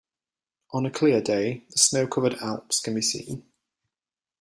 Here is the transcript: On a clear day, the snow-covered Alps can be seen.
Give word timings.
On 0.71 0.83
a 0.87 0.89
clear 0.89 1.21
day, 1.21 1.63
the 1.69 1.77
snow-covered 1.77 2.33
Alps 2.41 2.79
can 2.79 2.95
be 2.95 3.03
seen. 3.03 3.45